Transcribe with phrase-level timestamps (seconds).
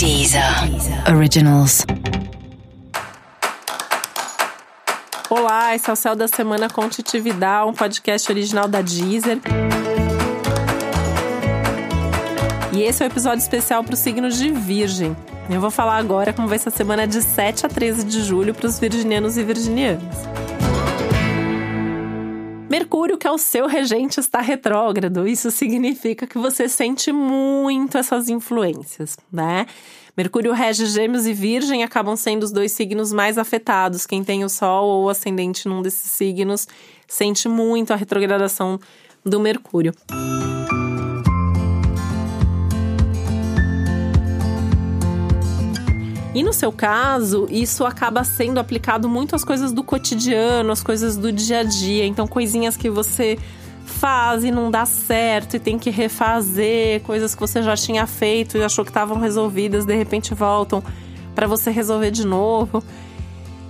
[0.00, 0.42] Deezer
[1.14, 1.84] Originals.
[5.28, 9.38] Olá, esse é o Céu da Semana com Titividade, um podcast original da Deezer.
[12.72, 15.14] E esse é o um episódio especial para o signo de Virgem.
[15.50, 18.54] Eu vou falar agora como vai ser a semana de 7 a 13 de julho
[18.54, 20.39] para os virginianos e virginianas.
[22.70, 25.26] Mercúrio, que é o seu regente, está retrógrado.
[25.26, 29.66] Isso significa que você sente muito essas influências, né?
[30.16, 34.06] Mercúrio rege Gêmeos e Virgem acabam sendo os dois signos mais afetados.
[34.06, 36.68] Quem tem o Sol ou ascendente num desses signos
[37.08, 38.78] sente muito a retrogradação
[39.24, 39.92] do Mercúrio.
[46.32, 51.16] E no seu caso, isso acaba sendo aplicado muito às coisas do cotidiano, às coisas
[51.16, 52.06] do dia a dia.
[52.06, 53.36] Então, coisinhas que você
[53.84, 58.56] faz e não dá certo e tem que refazer, coisas que você já tinha feito
[58.56, 60.82] e achou que estavam resolvidas, de repente voltam
[61.34, 62.82] para você resolver de novo.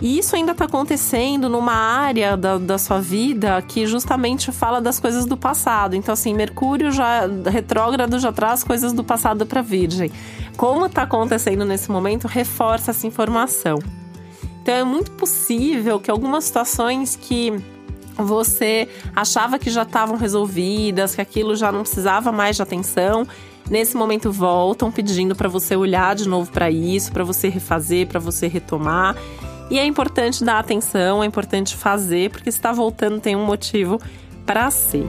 [0.00, 4.98] E isso ainda está acontecendo numa área da, da sua vida que justamente fala das
[4.98, 5.94] coisas do passado.
[5.94, 10.10] Então, assim, Mercúrio já retrógrado já traz coisas do passado para Virgem.
[10.56, 13.78] Como está acontecendo nesse momento, reforça essa informação.
[14.62, 17.52] Então, é muito possível que algumas situações que
[18.16, 23.26] você achava que já estavam resolvidas, que aquilo já não precisava mais de atenção,
[23.68, 28.20] nesse momento voltam pedindo para você olhar de novo para isso, para você refazer, para
[28.20, 29.16] você retomar.
[29.70, 34.00] E é importante dar atenção, é importante fazer, porque está voltando tem um motivo
[34.44, 35.06] para ser.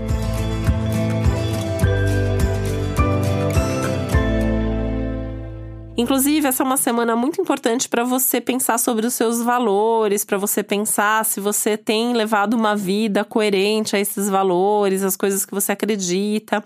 [5.98, 10.38] Inclusive, essa é uma semana muito importante para você pensar sobre os seus valores, para
[10.38, 15.54] você pensar se você tem levado uma vida coerente a esses valores, as coisas que
[15.54, 16.62] você acredita.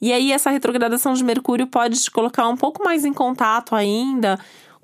[0.00, 4.38] E aí, essa retrogradação de Mercúrio pode te colocar um pouco mais em contato ainda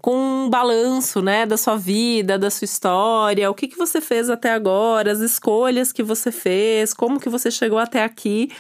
[0.05, 4.29] com um balanço, né, da sua vida, da sua história, o que, que você fez
[4.29, 8.51] até agora, as escolhas que você fez, como que você chegou até aqui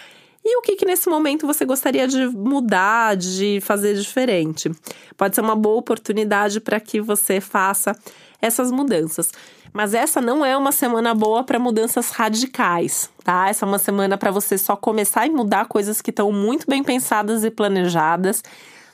[0.42, 4.70] e o que, que nesse momento você gostaria de mudar, de fazer diferente.
[5.18, 7.94] Pode ser uma boa oportunidade para que você faça
[8.40, 9.30] essas mudanças.
[9.70, 13.50] Mas essa não é uma semana boa para mudanças radicais, tá?
[13.50, 16.82] Essa é uma semana para você só começar e mudar coisas que estão muito bem
[16.82, 18.42] pensadas e planejadas,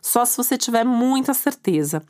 [0.00, 2.02] só se você tiver muita certeza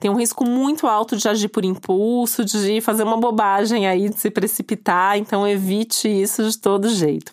[0.00, 4.18] tem um risco muito alto de agir por impulso, de fazer uma bobagem aí, de
[4.18, 7.32] se precipitar, então evite isso de todo jeito.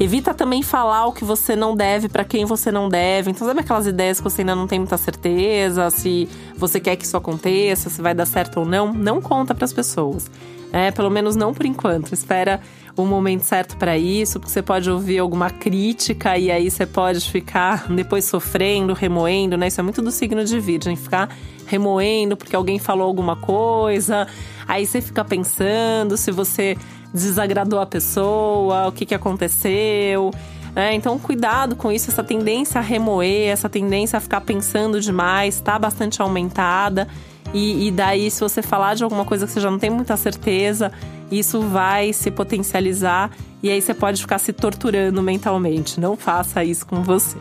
[0.00, 3.32] Evita também falar o que você não deve para quem você não deve.
[3.32, 7.04] Então, sabe aquelas ideias que você ainda não tem muita certeza, se você quer que
[7.04, 8.92] isso aconteça, se vai dar certo ou não?
[8.92, 10.30] Não conta para as pessoas.
[10.72, 12.12] É, pelo menos não por enquanto.
[12.12, 12.60] Espera
[12.96, 17.28] o momento certo para isso, porque você pode ouvir alguma crítica e aí você pode
[17.28, 19.66] ficar depois sofrendo, remoendo, né?
[19.66, 21.28] Isso é muito do signo de Virgem, ficar
[21.66, 24.28] remoendo porque alguém falou alguma coisa.
[24.66, 26.76] Aí você fica pensando se você
[27.12, 30.30] desagradou a pessoa, o que, que aconteceu.
[30.76, 35.56] É, então, cuidado com isso, essa tendência a remoer, essa tendência a ficar pensando demais,
[35.56, 37.08] está bastante aumentada.
[37.52, 40.16] E, e, daí, se você falar de alguma coisa que você já não tem muita
[40.16, 40.92] certeza,
[41.30, 43.30] isso vai se potencializar
[43.62, 45.98] e aí você pode ficar se torturando mentalmente.
[45.98, 47.36] Não faça isso com você.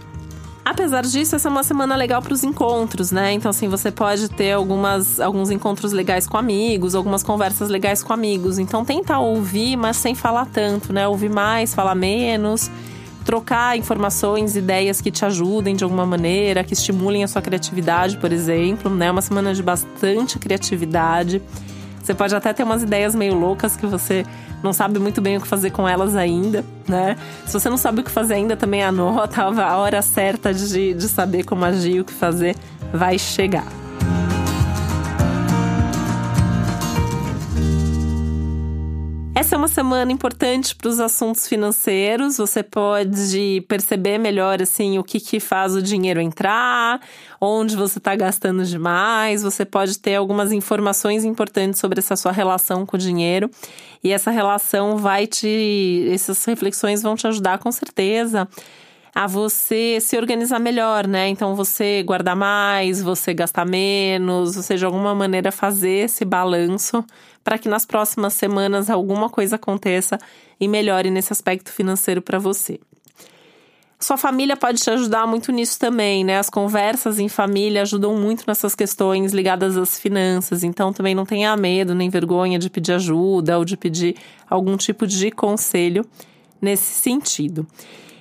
[0.70, 3.32] Apesar disso, essa é uma semana legal para os encontros, né?
[3.32, 8.12] Então, assim, você pode ter algumas, alguns encontros legais com amigos, algumas conversas legais com
[8.12, 8.60] amigos.
[8.60, 11.08] Então, tenta ouvir, mas sem falar tanto, né?
[11.08, 12.70] Ouvir mais, falar menos
[13.24, 18.32] trocar informações, ideias que te ajudem de alguma maneira, que estimulem a sua criatividade, por
[18.32, 19.12] exemplo, né?
[19.12, 21.42] Uma semana de bastante criatividade.
[22.08, 24.26] Você pode até ter umas ideias meio loucas que você
[24.64, 27.18] não sabe muito bem o que fazer com elas ainda, né?
[27.46, 31.10] Se você não sabe o que fazer ainda, também anota a hora certa de, de
[31.10, 32.56] saber como agir, o que fazer,
[32.94, 33.68] vai chegar.
[39.38, 42.38] Essa é uma semana importante para os assuntos financeiros.
[42.38, 47.00] Você pode perceber melhor assim o que, que faz o dinheiro entrar,
[47.40, 49.44] onde você está gastando demais.
[49.44, 53.48] Você pode ter algumas informações importantes sobre essa sua relação com o dinheiro.
[54.04, 56.10] E essa relação vai te.
[56.12, 58.48] Essas reflexões vão te ajudar com certeza
[59.18, 61.28] a você se organizar melhor, né?
[61.28, 67.04] Então você guardar mais, você gastar menos, você de alguma maneira fazer esse balanço
[67.44, 70.20] para que nas próximas semanas alguma coisa aconteça
[70.60, 72.80] e melhore nesse aspecto financeiro para você.
[74.00, 76.38] Sua família pode te ajudar muito nisso também, né?
[76.38, 81.58] As conversas em família ajudam muito nessas questões ligadas às finanças, então também não tenha
[81.58, 84.16] medo nem vergonha de pedir ajuda ou de pedir
[84.48, 86.06] algum tipo de conselho
[86.62, 87.66] nesse sentido.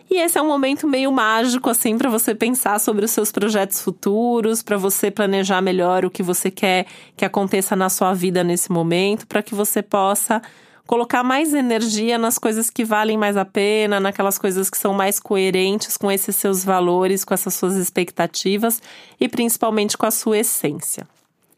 [0.09, 3.81] E esse é um momento meio mágico, assim, para você pensar sobre os seus projetos
[3.81, 6.87] futuros, para você planejar melhor o que você quer
[7.17, 10.41] que aconteça na sua vida nesse momento, para que você possa
[10.87, 15.19] colocar mais energia nas coisas que valem mais a pena, naquelas coisas que são mais
[15.19, 18.81] coerentes com esses seus valores, com essas suas expectativas
[19.21, 21.07] e principalmente com a sua essência.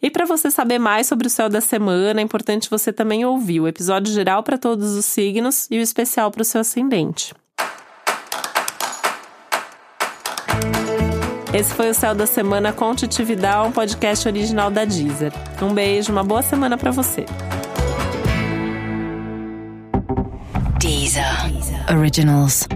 [0.00, 3.60] E para você saber mais sobre o céu da semana, é importante você também ouvir
[3.60, 7.34] o episódio geral para todos os signos e o especial para o seu ascendente.
[11.52, 15.32] Esse foi o Céu da Semana com Titividade, um podcast original da Deezer.
[15.62, 17.24] Um beijo, uma boa semana para você.
[20.78, 21.24] Deezer.
[21.90, 22.68] Originals.